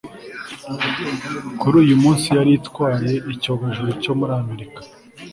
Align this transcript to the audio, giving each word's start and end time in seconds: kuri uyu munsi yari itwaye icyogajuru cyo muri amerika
kuri 1.59 1.75
uyu 1.83 1.95
munsi 2.03 2.25
yari 2.37 2.51
itwaye 2.59 3.11
icyogajuru 3.33 3.89
cyo 4.03 4.13
muri 4.19 4.33
amerika 4.41 4.81